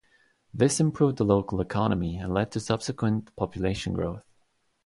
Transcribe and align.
This 0.51 0.79
improved 0.79 1.17
the 1.19 1.23
local 1.25 1.61
economy 1.61 2.17
and 2.17 2.33
led 2.33 2.49
to 2.53 2.59
subsequent 2.59 3.35
population 3.35 3.93
growth. 3.93 4.23